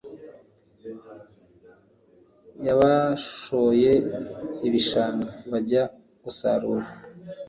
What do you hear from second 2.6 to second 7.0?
yabashoye ibishanga bajya gusarura